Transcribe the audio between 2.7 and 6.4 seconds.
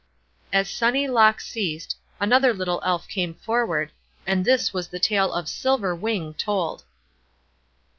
Elf came forward; and this was the tale "Silver Wing"